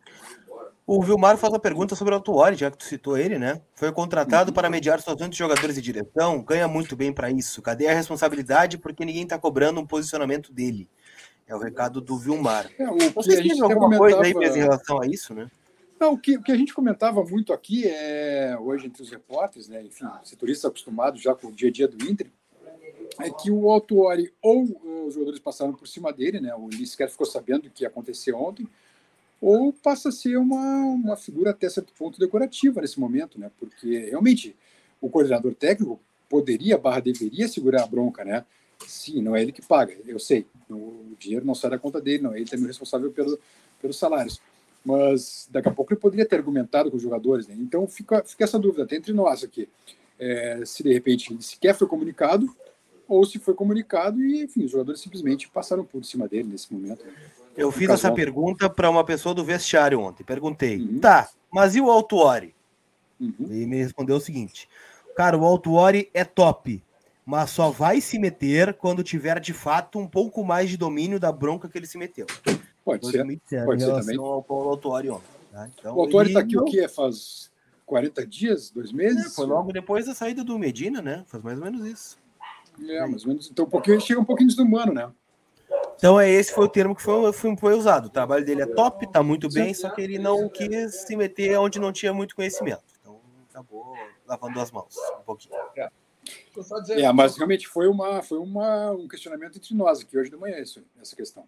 [0.86, 3.62] O Vilmar faz uma pergunta sobre o Autuori, já que tu citou ele, né?
[3.74, 7.62] Foi contratado para mediar situações de jogadores de direção, ganha muito bem para isso.
[7.62, 8.78] Cadê a responsabilidade?
[8.78, 10.90] Porque ninguém está cobrando um posicionamento dele.
[11.48, 12.70] É o recado do Vilmar.
[12.78, 14.22] É, o Você tem alguma comentava...
[14.22, 15.50] coisa aí em relação a isso, né?
[16.00, 19.68] Não, o que, o que a gente comentava muito aqui é, hoje entre os repórteres,
[19.68, 19.82] né?
[19.82, 22.28] Enfim, setoristas acostumados já com o dia a dia do Inter,
[23.20, 24.64] é que o Autuori ou
[25.08, 26.54] os jogadores passaram por cima dele, né?
[26.54, 28.68] O Ele sequer ficou sabendo o que ia acontecer ontem
[29.42, 33.52] ou passa a ser uma, uma figura até certo ponto decorativa nesse momento, né?
[33.60, 34.56] Porque realmente
[35.00, 38.46] o coordenador técnico poderia, barra deveria segurar a bronca, né?
[38.88, 40.46] Sim, não é ele que paga, eu sei.
[40.70, 42.36] O dinheiro não sai da conta dele, não.
[42.36, 43.40] Ele também é responsável pelo,
[43.82, 44.42] pelos salários.
[44.84, 47.56] Mas daqui a pouco ele poderia ter argumentado com os jogadores, né?
[47.60, 49.68] Então fica, fica essa dúvida até entre nós aqui.
[50.18, 52.50] É, se de repente ele sequer foi comunicado,
[53.08, 57.06] ou se foi comunicado e, enfim, os jogadores simplesmente passaram por cima dele nesse momento.
[57.56, 60.24] Eu fiz essa pergunta para uma pessoa do vestiário ontem.
[60.24, 61.00] Perguntei, uhum.
[61.00, 62.54] tá, mas e o Altuori?
[63.20, 63.48] Uhum.
[63.50, 64.70] E me respondeu o seguinte:
[65.16, 66.84] cara, o Altuori é top,
[67.28, 71.30] mas só vai se meter quando tiver de fato um pouco mais de domínio da
[71.30, 72.26] bronca que ele se meteu.
[72.86, 73.26] Pode ser.
[73.66, 74.18] Pode ser também.
[74.18, 75.22] Ao Paulo ontem.
[75.52, 75.70] Tá?
[75.78, 76.64] Então, o Autuori está aqui não...
[76.64, 76.88] o que?
[76.88, 77.52] Faz
[77.86, 79.26] 40 dias, dois meses?
[79.26, 81.26] É, foi logo depois da saída do Medina, né?
[81.28, 82.18] Faz mais ou menos isso.
[82.80, 83.52] É, mais ou menos.
[83.52, 85.12] Então, um pouquinho, chega um pouquinho desumano, né?
[85.98, 88.06] Então, é esse foi o termo que foi, foi, foi usado.
[88.06, 91.60] O trabalho dele é top, tá muito bem, só que ele não quis se meter
[91.60, 92.84] onde não tinha muito conhecimento.
[93.02, 95.56] Então, acabou lavando as mãos um pouquinho.
[95.76, 95.90] É,
[96.90, 100.60] é mas realmente foi, uma, foi uma, um questionamento entre nós aqui hoje de manhã,
[100.60, 101.48] isso, essa questão.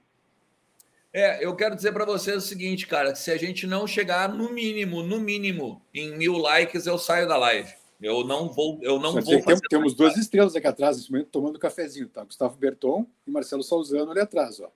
[1.12, 4.52] É, eu quero dizer para vocês o seguinte, cara: se a gente não chegar no
[4.52, 7.74] mínimo, no mínimo, em mil likes, eu saio da live.
[8.02, 9.44] Eu não vou, eu não vou.
[9.44, 12.24] Tem, temos duas estrelas aqui atrás, nesse momento, tomando cafezinho, tá?
[12.24, 14.72] Gustavo Berton e Marcelo Salzano ali atrás, ó.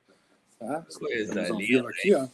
[0.60, 0.86] Tá?
[1.00, 1.90] Coisa linda.
[1.90, 2.28] Aqui, ó.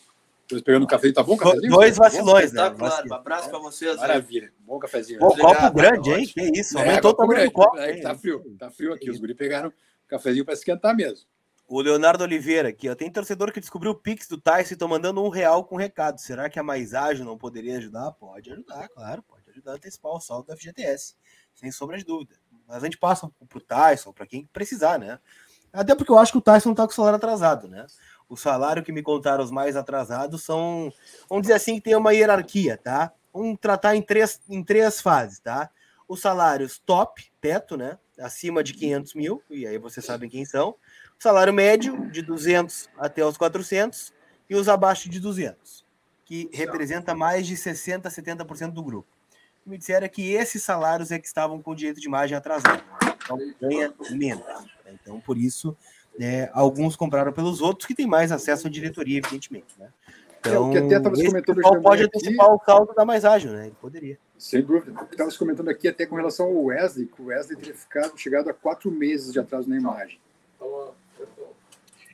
[0.50, 1.38] Estou pegando um café, tá bom?
[1.38, 1.72] Cafezinho?
[1.72, 2.70] Dois vacilões, né?
[2.72, 3.98] Claro, um abraço para vocês.
[3.98, 5.20] Maravilha, bom cafezinho.
[5.20, 6.26] Bom, copo grande, hein?
[6.26, 7.78] Que isso, é, aumentou o tamanho do copo.
[7.78, 9.12] É, tá frio, tá frio aqui.
[9.12, 9.72] Os guri pegaram
[10.08, 11.28] cafezinho para esquentar mesmo.
[11.68, 12.96] O Leonardo Oliveira aqui, ó.
[12.96, 16.20] Tem torcedor que descobriu o Pix do Tyson e estão mandando um real com recado.
[16.20, 18.12] Será que a Mais Ágil não poderia ajudar?
[18.14, 21.14] Pode ajudar, claro, pode ajudar a antecipar o saldo da FGTS
[21.54, 22.36] sem sombra de dúvida.
[22.68, 25.20] Mas a gente passa pro Tyson, para quem precisar, né?
[25.72, 27.86] Até porque eu acho que o Tyson tá com o salário atrasado, né?
[28.30, 30.94] O salário que me contaram os mais atrasados são,
[31.28, 33.12] vamos dizer assim, que tem uma hierarquia, tá?
[33.34, 35.70] Vamos tratar em três, em três fases, tá?
[36.08, 37.98] Os salários top, teto, né?
[38.20, 40.70] Acima de 500 mil, e aí vocês sabem quem são.
[41.18, 44.14] O salário médio, de 200 até os 400,
[44.50, 45.86] e os abaixo de 200,
[46.26, 49.20] que representa mais de 60%, 70% do grupo
[49.70, 52.84] me disseram é que esses salários é que estavam com direito de imagem atrasado.
[53.24, 54.46] Então ganha menos.
[54.46, 54.98] Né?
[55.02, 55.78] Então, por isso,
[56.20, 59.74] né, alguns compraram pelos outros que têm mais acesso à diretoria, evidentemente.
[59.80, 59.88] Né?
[60.42, 62.56] Então, é, o que até estava comentando pode antecipar aqui...
[62.56, 63.68] o saldo da mais ágil, né?
[63.68, 64.20] Ele poderia.
[64.38, 65.08] Sem dúvida.
[65.10, 68.54] Estava comentando aqui até com relação ao Wesley, que o Wesley teria ficado, chegado a
[68.54, 70.20] quatro meses de atraso na imagem.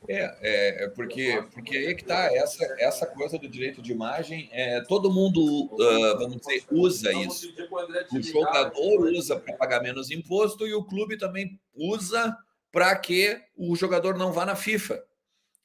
[0.08, 4.50] É, é, é, porque, porque aí que está essa, essa coisa do direito de imagem.
[4.52, 7.52] É, todo mundo, uh, vamos dizer, usa isso.
[8.14, 12.38] O jogador usa para pagar menos imposto e o clube também usa
[12.76, 15.02] para que o jogador não vá na FIFA.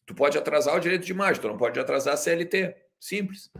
[0.06, 2.72] Tu pode atrasar o direito de imagem, tu não pode atrasar a CLT.
[3.00, 3.50] Simples.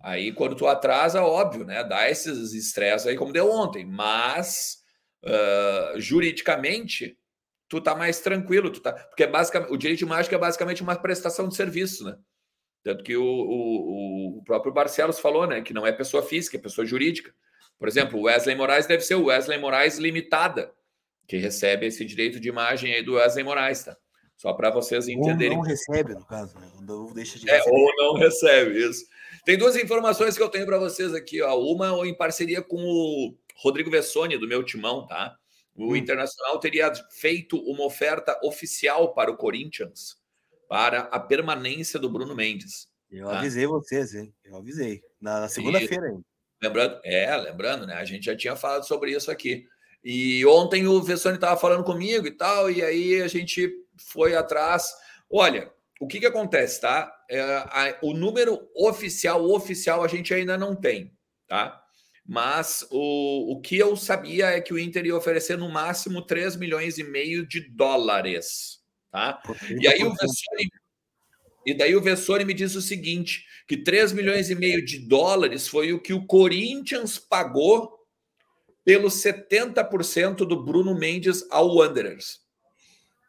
[0.00, 1.82] Aí, quando tu atrasa, óbvio, né?
[1.82, 3.84] Dá esses estresses aí, como deu ontem.
[3.84, 4.84] Mas,
[5.24, 7.18] uh, juridicamente,
[7.68, 10.80] tu tá mais tranquilo, tu tá, porque é basicamente, o direito de mágica é basicamente
[10.80, 12.16] uma prestação de serviço, né?
[12.84, 16.60] Tanto que o, o, o próprio Barcelos falou, né, que não é pessoa física, é
[16.60, 17.34] pessoa jurídica.
[17.76, 20.72] Por exemplo, Wesley Moraes deve ser o Wesley Moraes Limitada,
[21.30, 23.96] que recebe esse direito de imagem aí do Wesley Moraes, tá?
[24.36, 25.56] Só para vocês entenderem.
[25.56, 26.68] Ou não recebe, no caso, né?
[26.88, 29.06] Ou deixa de é, ou não recebe, isso.
[29.44, 31.56] Tem duas informações que eu tenho para vocês aqui, ó.
[31.56, 35.36] Uma em parceria com o Rodrigo Vessoni, do meu timão, tá?
[35.76, 35.96] O hum.
[35.96, 40.16] Internacional teria feito uma oferta oficial para o Corinthians
[40.68, 42.88] para a permanência do Bruno Mendes.
[43.08, 43.38] Eu tá?
[43.38, 44.34] avisei vocês, hein?
[44.44, 45.00] Eu avisei.
[45.20, 46.24] Na, na segunda-feira ainda.
[46.60, 47.94] Lembrando, é, lembrando, né?
[47.94, 49.64] A gente já tinha falado sobre isso aqui.
[50.02, 54.86] E ontem o Vessone estava falando comigo e tal, e aí a gente foi atrás.
[55.30, 57.12] Olha, o que, que acontece, tá?
[57.30, 61.12] É, a, o número oficial, oficial, a gente ainda não tem,
[61.46, 61.80] tá?
[62.30, 66.54] mas o, o que eu sabia é que o Inter ia oferecer no máximo 3
[66.54, 68.78] milhões e meio de dólares.
[69.10, 69.42] Tá?
[69.68, 70.70] E aí o Vessori,
[71.66, 75.66] e daí o Vessori me diz o seguinte: que 3 milhões e meio de dólares
[75.66, 77.99] foi o que o Corinthians pagou
[78.84, 82.40] pelos 70% do Bruno Mendes ao Wanderers.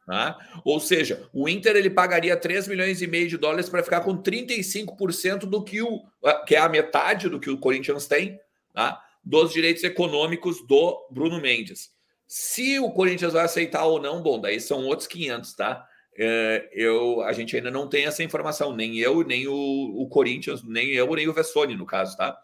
[0.05, 0.37] Tá?
[0.65, 4.21] Ou seja, o Inter ele pagaria 3 milhões e meio de dólares para ficar com
[4.21, 6.03] 35% do que o
[6.45, 8.39] que é a metade do que o Corinthians tem,
[8.73, 9.01] tá?
[9.23, 11.91] dos direitos econômicos do Bruno Mendes.
[12.27, 15.85] Se o Corinthians vai aceitar ou não, bom, daí são outros 500, tá?
[16.17, 20.63] É, eu, a gente ainda não tem essa informação, nem eu, nem o, o Corinthians,
[20.63, 22.37] nem eu, nem o Vessone, no caso, tá?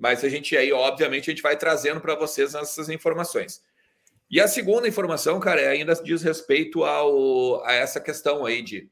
[0.00, 3.62] Mas a gente aí, obviamente, a gente vai trazendo para vocês essas informações.
[4.30, 8.88] E a segunda informação, cara, ainda diz respeito ao, a essa questão aí de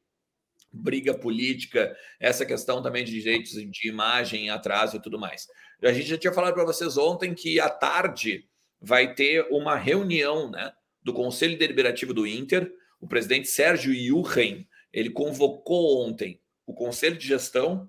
[0.70, 5.46] briga política, essa questão também de direitos de imagem, atraso e tudo mais.
[5.82, 8.46] A gente já tinha falado para vocês ontem que à tarde
[8.78, 12.70] vai ter uma reunião né, do Conselho Deliberativo do Inter.
[13.00, 17.88] O presidente Sérgio Yuchen, ele convocou ontem o Conselho de Gestão,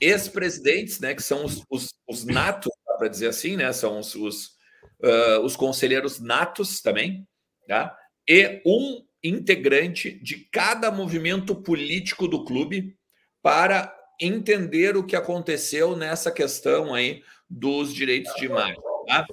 [0.00, 4.56] ex-presidentes, né, que são os, os, os natos, para dizer assim, né, são os, os
[5.02, 7.26] uh, os conselheiros natos também,
[7.66, 7.96] tá?
[8.28, 12.96] e um integrante de cada movimento político do clube
[13.42, 18.80] para entender o que aconteceu nessa questão aí dos direitos de imagem.
[19.06, 19.26] Tá?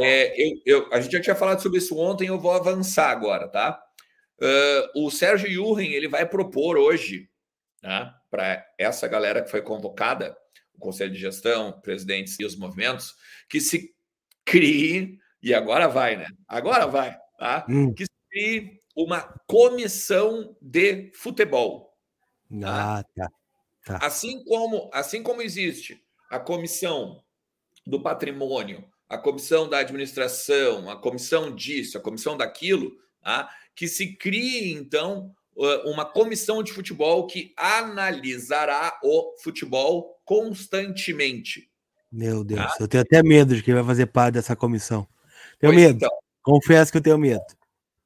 [0.00, 3.48] É, eu, eu, a gente já tinha falado sobre isso ontem, eu vou avançar agora,
[3.48, 3.80] tá?
[4.40, 7.28] Uh, o Sérgio Yurren, ele vai propor hoje,
[7.80, 8.20] tá?
[8.34, 10.36] Para essa galera que foi convocada,
[10.74, 13.14] o Conselho de Gestão, presidentes e os movimentos,
[13.48, 13.94] que se
[14.44, 16.26] crie, e agora vai, né?
[16.48, 17.64] Agora vai, tá?
[17.68, 17.94] Hum.
[17.94, 21.96] Que se crie uma comissão de futebol.
[22.60, 22.98] Tá?
[22.98, 23.30] Ah, tá.
[23.84, 23.98] tá.
[24.04, 27.22] Assim como, assim como existe a comissão
[27.86, 33.48] do patrimônio, a comissão da administração, a comissão disso, a comissão daquilo, tá?
[33.76, 35.32] que se crie, então,
[35.84, 41.68] uma comissão de futebol que analisará o futebol constantemente.
[42.10, 42.76] Meu Deus, ah.
[42.80, 45.06] eu tenho até medo de quem vai fazer parte dessa comissão.
[45.58, 45.96] Tenho pois medo.
[45.96, 46.10] Então,
[46.44, 47.42] Confesso que eu tenho medo.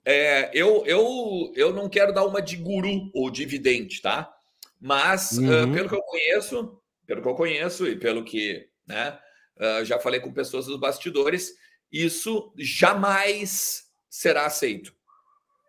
[0.05, 4.33] É, eu, eu, eu não quero dar uma de guru ou dividente, tá?
[4.81, 5.65] Mas, uhum.
[5.65, 9.19] uh, pelo que eu conheço, pelo que eu conheço e pelo que né,
[9.59, 11.53] uh, já falei com pessoas dos bastidores,
[11.91, 14.95] isso jamais será aceito.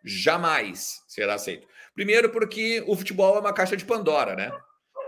[0.05, 1.67] Jamais será aceito.
[1.99, 4.49] Primeiro, porque o futebol é uma caixa de Pandora, né?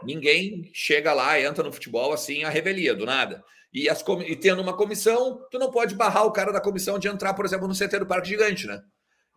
[0.04, 3.41] Ninguém chega lá, entra no futebol assim, a revelia, do nada.
[3.73, 7.08] E, as, e tendo uma comissão, tu não pode barrar o cara da comissão de
[7.08, 8.84] entrar, por exemplo, no CT do Parque Gigante, né?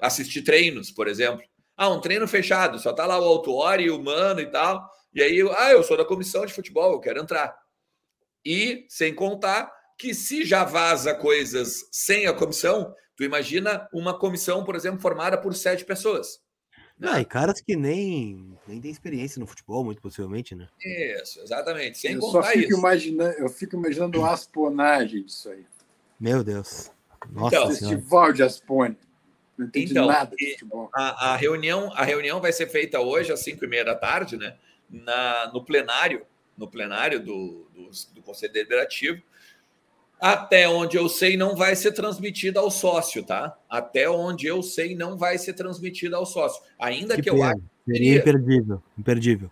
[0.01, 1.45] Assistir treinos, por exemplo.
[1.77, 4.85] Ah, um treino fechado, só tá lá o autuori, o mano e tal.
[5.15, 7.57] E aí, ah, eu sou da comissão de futebol, eu quero entrar.
[8.45, 14.65] E sem contar que se já vaza coisas sem a comissão, tu imagina uma comissão,
[14.65, 16.43] por exemplo, formada por sete pessoas.
[17.03, 20.69] Ah, e caras que nem, nem têm experiência no futebol, muito possivelmente, né?
[20.81, 21.99] Isso, exatamente.
[21.99, 22.79] Sem eu contar só fico isso.
[22.79, 25.67] Imaginando, eu fico imaginando a asponagem disso aí.
[26.19, 26.91] Meu Deus.
[27.31, 28.97] Nossa então, Festival de Aspone.
[29.59, 30.89] Não entendi então, nada de futebol.
[30.95, 34.37] A, a, reunião, a reunião vai ser feita hoje às 5 e meia da tarde,
[34.37, 34.57] né?
[34.89, 36.25] Na, no plenário,
[36.57, 39.23] no plenário do, do, do Conselho Deliberativo
[40.25, 43.55] até onde eu sei, não vai ser transmitida ao sócio, tá?
[43.69, 46.63] Até onde eu sei, não vai ser transmitida ao sócio.
[46.79, 47.61] Ainda que, que eu acho.
[47.87, 49.51] Seria imperdível, imperdível.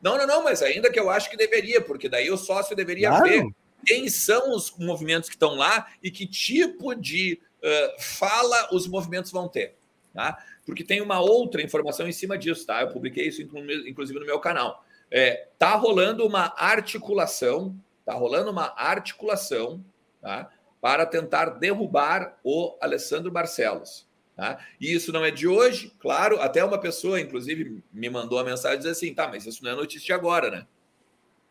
[0.00, 3.10] Não, não, não, mas ainda que eu acho que deveria, porque daí o sócio deveria
[3.10, 3.24] claro.
[3.26, 3.46] ver
[3.84, 9.30] quem são os movimentos que estão lá e que tipo de uh, fala os movimentos
[9.30, 9.74] vão ter,
[10.14, 10.42] tá?
[10.64, 12.80] Porque tem uma outra informação em cima disso, tá?
[12.80, 14.86] Eu publiquei isso, inclusive, no meu canal.
[15.10, 19.84] É, tá rolando uma articulação, tá rolando uma articulação
[20.24, 20.50] tá?
[20.80, 24.08] para tentar derrubar o Alessandro Barcelos.
[24.34, 24.58] Tá?
[24.80, 26.40] E isso não é de hoje, claro.
[26.40, 29.74] Até uma pessoa, inclusive, me mandou a mensagem dizer assim: tá, mas isso não é
[29.76, 30.66] notícia de agora, né?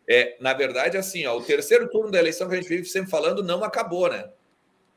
[0.06, 3.10] É, na verdade, assim, ó, o terceiro turno da eleição que a gente vive sempre
[3.10, 4.28] falando não acabou, né?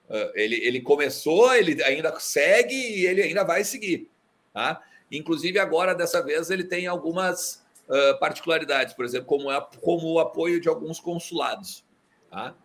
[0.09, 4.09] Uh, ele, ele começou, ele ainda segue e ele ainda vai seguir.
[4.53, 4.81] Tá?
[5.11, 10.19] Inclusive, agora, dessa vez, ele tem algumas uh, particularidades, por exemplo, como, é, como o
[10.19, 11.85] apoio de alguns consulados.
[12.29, 12.55] Tá?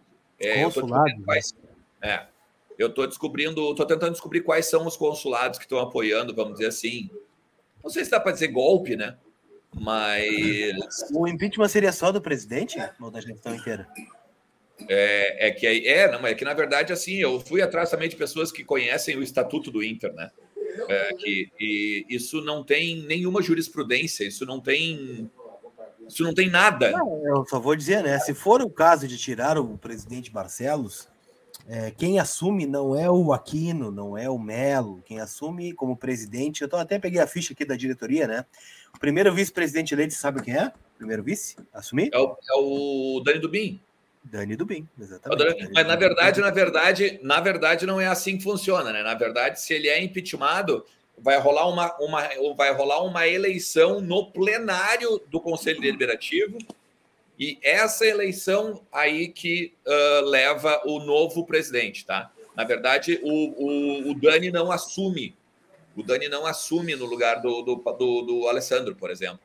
[0.42, 1.10] É, Consulado?
[1.10, 1.54] Eu quais,
[2.02, 2.26] é,
[2.78, 6.66] eu estou descobrindo, estou tentando descobrir quais são os consulados que estão apoiando, vamos dizer
[6.66, 7.10] assim.
[7.82, 9.16] Não sei se dá para dizer golpe, né?
[9.74, 11.10] Mas.
[11.12, 13.88] O impeachment seria só do presidente ou da gestão inteira?
[14.88, 18.16] É, é que é, não, é que na verdade assim, eu fui atrás também de
[18.16, 20.30] pessoas que conhecem o estatuto do Inter, né?
[20.88, 25.30] É, que e isso não tem nenhuma jurisprudência, isso não tem
[26.12, 26.90] isso não tem nada.
[26.92, 28.18] Não, eu só vou dizer, né?
[28.18, 31.08] Se for o caso de tirar o presidente Barcelos,
[31.68, 35.00] é, quem assume não é o Aquino, não é o Melo.
[35.04, 38.44] Quem assume como presidente, eu tô, até peguei a ficha aqui da diretoria, né?
[38.94, 40.72] O primeiro vice-presidente eleito, sabe quem é?
[40.98, 41.56] Primeiro vice?
[41.72, 42.10] Assumir?
[42.12, 43.80] É o, é o Dani Dubin.
[44.24, 45.38] Dani Dubin, exatamente.
[45.38, 49.02] Dani, mas na verdade, na verdade, na verdade, não é assim que funciona, né?
[49.02, 50.84] Na verdade, se ele é impeachmentado,
[51.18, 56.58] vai rolar uma, uma, vai rolar uma eleição no plenário do Conselho Deliberativo
[57.38, 62.30] e essa eleição aí que uh, leva o novo presidente, tá?
[62.54, 65.34] Na verdade, o, o, o, Dani não assume,
[65.96, 69.40] o Dani não assume no lugar do, do, do, do Alessandro, por exemplo,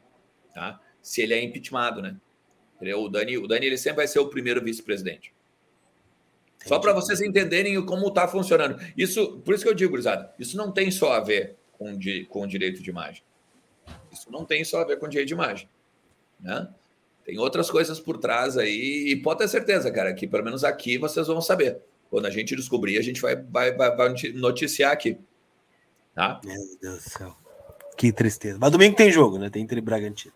[0.53, 0.80] tá?
[1.01, 2.17] Se ele é impeachmentado, né?
[2.95, 5.34] O Dani, o Dani ele sempre vai ser o primeiro vice-presidente.
[6.67, 8.80] Só para vocês entenderem como está funcionando.
[8.97, 11.97] Isso, por isso que eu digo, Gurizada, isso não tem só a ver com,
[12.30, 13.23] com o direito de imagem.
[14.12, 15.69] Isso não tem só a ver com direito de imagem.
[16.39, 16.67] Né?
[17.23, 20.97] Tem outras coisas por trás aí, e pode ter certeza, cara, que pelo menos aqui
[20.97, 21.80] vocês vão saber.
[22.10, 25.17] Quando a gente descobrir, a gente vai, vai, vai, vai noticiar aqui.
[26.15, 26.39] Tá?
[26.43, 27.36] Meu Deus do céu.
[27.97, 28.58] Que tristeza.
[28.60, 29.49] Mas domingo tem jogo, né?
[29.49, 30.34] Tem entre Bragantino.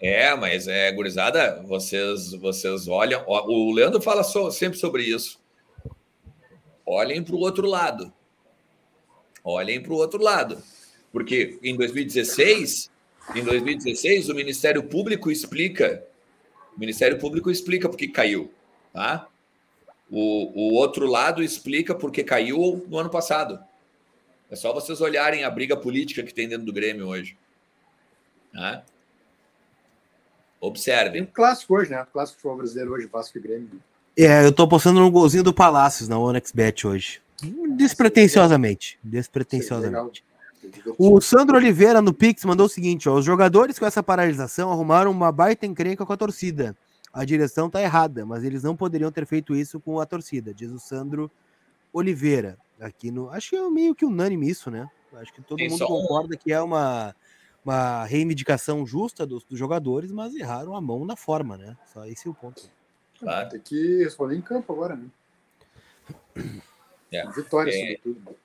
[0.00, 3.24] É, mas é, gurizada, vocês, vocês olham.
[3.26, 5.40] O Leandro fala so, sempre sobre isso.
[6.86, 8.12] Olhem para o outro lado.
[9.42, 10.62] Olhem para o outro lado.
[11.12, 12.90] Porque em 2016,
[13.34, 16.04] em 2016, o Ministério Público explica.
[16.76, 18.52] O Ministério Público explica porque caiu.
[18.92, 19.28] Tá?
[20.10, 23.58] O, o outro lado explica porque caiu no ano passado.
[24.50, 27.36] É só vocês olharem a briga política que tem dentro do Grêmio hoje.
[28.52, 28.84] Tá?
[30.64, 31.22] Observem.
[31.22, 32.06] Um clássico hoje, né?
[32.10, 33.68] Clássico futebol brasileiro hoje, Vasco e Grêmio.
[34.16, 37.20] É, eu tô postando um golzinho do Palácios na OneXBet hoje.
[37.76, 38.98] Despretensiosamente.
[39.02, 40.24] Despretensiosamente.
[40.96, 45.10] O Sandro Oliveira no Pix mandou o seguinte: ó, os jogadores com essa paralisação arrumaram
[45.10, 46.74] uma baita encrenca com a torcida.
[47.12, 50.70] A direção tá errada, mas eles não poderiam ter feito isso com a torcida, diz
[50.70, 51.30] o Sandro
[51.92, 52.56] Oliveira.
[52.80, 53.28] Aqui no.
[53.28, 54.88] Acho que é meio que unânime isso, né?
[55.20, 57.14] Acho que todo mundo concorda que é uma,
[57.64, 61.76] uma reivindicação justa dos, dos, jogadores, mas erraram a mão na forma, né?
[61.92, 62.70] Só esse é o ponto.
[63.18, 63.48] Claro.
[63.48, 65.08] Tem que responder em campo agora, né?
[67.10, 67.26] É.
[67.30, 67.78] Vitória, é.
[67.78, 68.36] sobretudo.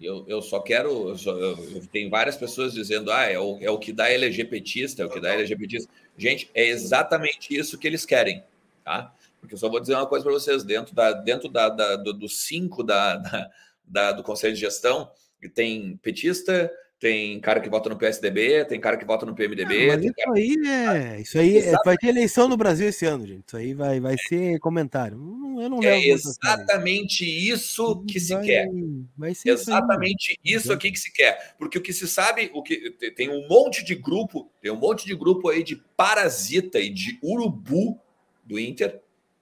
[0.00, 1.10] Eu, eu só quero.
[1.10, 4.48] Eu, só, eu, tem várias pessoas dizendo, ah, é o, é o que dá eleger
[4.48, 5.92] petista, é o que dá eleger petista.
[6.16, 8.42] Gente, é exatamente isso que eles querem,
[8.82, 9.14] tá?
[9.40, 12.14] Porque eu só vou dizer uma coisa para vocês: dentro, da, dentro da, da do,
[12.14, 13.50] do cinco da, da,
[13.84, 15.10] da, do Conselho de Gestão,
[15.54, 16.70] tem petista,
[17.00, 19.90] tem cara que vota no PSDB, tem cara que vota no PMDB.
[19.90, 20.36] Ah, isso cara...
[20.36, 21.20] aí é.
[21.22, 23.46] Isso aí é, vai ter eleição no Brasil esse ano, gente.
[23.46, 25.16] Isso aí vai, vai ser comentário.
[25.58, 28.68] Eu não é exatamente isso que se vai, quer.
[29.16, 31.54] Vai ser exatamente isso, isso aqui que se quer.
[31.58, 35.06] Porque o que se sabe, o que tem um monte de grupo, tem um monte
[35.06, 37.98] de grupo aí de parasita e de urubu
[38.44, 39.00] do Inter,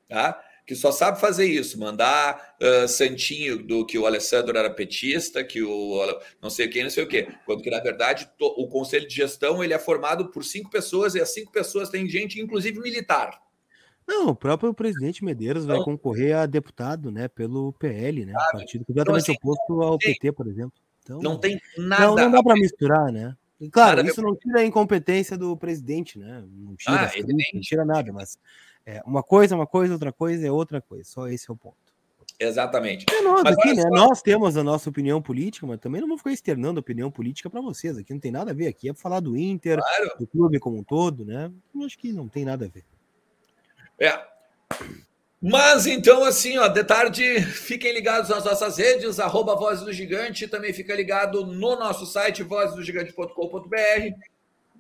[0.09, 0.41] tá?
[0.69, 5.63] Que só sabe fazer isso, mandar uh, santinho do que o Alessandro era petista, que
[5.63, 7.27] o não sei quem, não sei o quê.
[7.47, 11.15] Quando que, na verdade, to, o conselho de gestão ele é formado por cinco pessoas
[11.15, 13.41] e as cinco pessoas têm gente, inclusive militar.
[14.07, 18.53] Não, o próprio presidente Medeiros então, vai concorrer a deputado, né, pelo PL, né, sabe?
[18.53, 20.75] partido completamente então, assim, oposto ao tem, PT, por exemplo.
[21.03, 22.09] Então, não tem nada.
[22.09, 23.35] Não, não dá para misturar, né?
[23.73, 26.45] Claro, nada isso não tira a incompetência do presidente, né?
[26.47, 27.11] Não tira, ah,
[27.55, 28.39] não tira nada, mas
[28.89, 31.05] é, uma coisa é uma coisa, outra coisa é outra coisa.
[31.05, 31.77] Só esse é o ponto.
[32.41, 33.05] Exatamente.
[33.13, 33.83] É nós, aqui, né?
[33.91, 37.61] nós temos a nossa opinião política, mas também não vamos ficar externando opinião política para
[37.61, 37.99] vocês.
[37.99, 38.67] Aqui não tem nada a ver.
[38.67, 40.13] Aqui é falar do Inter, claro.
[40.19, 41.53] do clube como um todo, né?
[41.75, 42.83] Eu acho que não tem nada a ver.
[43.99, 44.19] É.
[45.43, 50.49] Mas então, assim, ó, de tarde, fiquem ligados nas nossas redes, arroba Voz do Gigante,
[50.49, 54.17] também fica ligado no nosso site, vozdogigante.com.br.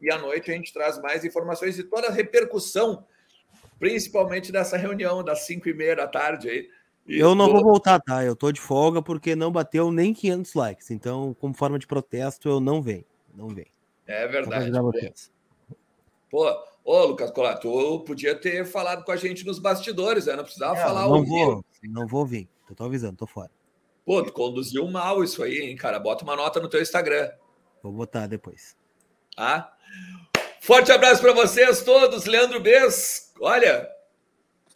[0.00, 3.04] E à noite a gente traz mais informações e toda a repercussão
[3.78, 6.68] principalmente nessa reunião das 5 e meia da tarde aí.
[7.06, 7.54] E eu não tô...
[7.54, 8.24] vou voltar, tá?
[8.24, 10.90] Eu tô de folga porque não bateu nem 500 likes.
[10.90, 13.04] Então, como forma de protesto, eu não venho.
[13.34, 13.68] Não venho.
[14.06, 14.70] É verdade.
[16.30, 16.46] Pô,
[16.84, 20.36] ô Lucas Colato, tu podia ter falado com a gente nos bastidores, né?
[20.36, 22.48] Não precisava é, falar Não vou, não vou vir.
[22.68, 23.50] Eu tô avisando, tô fora.
[24.04, 25.98] Pô, tu conduziu mal isso aí, hein, cara?
[25.98, 27.30] Bota uma nota no teu Instagram.
[27.82, 28.76] Vou botar depois.
[29.36, 29.72] Ah?
[30.60, 33.27] Forte abraço para vocês todos, Leandro Bess.
[33.40, 33.88] Olha,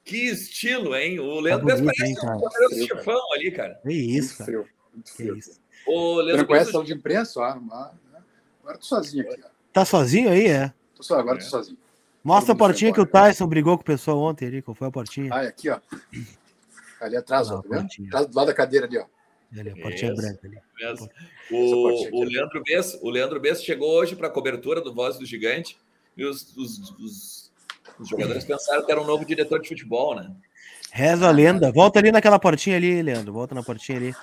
[0.04, 1.20] que estilo, hein?
[1.20, 3.80] O Leandro tá bonito, parece hein, um poderoso chefão ali, cara.
[3.84, 4.44] É isso, cara.
[4.44, 4.66] Frio,
[5.04, 5.36] frio.
[5.36, 5.60] isso.
[5.86, 7.40] Leandro não conhece a de imprensa?
[7.40, 9.42] Ó, agora tô sozinho aqui.
[9.44, 9.48] Ó.
[9.72, 10.72] Tá sozinho aí, é?
[10.94, 11.78] Tô só, agora tô sozinho.
[12.22, 14.62] Mostra a portinha que o Tyson brigou com o pessoal ontem ali.
[14.62, 15.30] Qual foi a portinha?
[15.32, 15.80] Ah, é aqui, ó.
[17.00, 17.62] Ali atrás, ah, ó.
[17.62, 19.06] Tá Atrás do lado da cadeira ali, ó.
[19.58, 20.22] Ali, a portinha Isso.
[20.22, 20.58] branca ali.
[21.50, 25.26] O, o, Leandro Bess, o Leandro Bess chegou hoje para a cobertura do Voz do
[25.26, 25.76] Gigante
[26.16, 27.41] e os, os, os,
[27.98, 30.30] os, jogadores pensaram que era um novo diretor de futebol, né?
[30.90, 31.72] Reza a lenda.
[31.72, 33.32] Volta ali naquela portinha ali, Leandro.
[33.32, 34.14] Volta na portinha ali.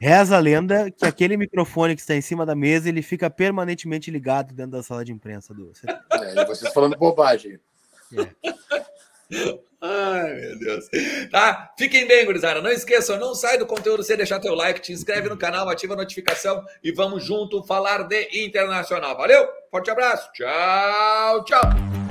[0.00, 4.10] Reza a lenda que aquele microfone que está em cima da mesa ele fica permanentemente
[4.10, 5.72] ligado dentro da sala de imprensa do.
[6.12, 7.58] É, vocês falando bobagem.
[8.12, 8.28] É.
[9.80, 10.88] Ai, meu Deus.
[11.30, 11.72] Tá?
[11.78, 12.60] Fiquem bem, gurizada.
[12.60, 15.94] Não esqueçam, não sai do conteúdo sem deixar teu like, te inscreve no canal, ativa
[15.94, 19.16] a notificação e vamos junto falar de internacional.
[19.16, 19.46] Valeu?
[19.70, 20.30] Forte abraço.
[20.32, 22.05] Tchau, tchau.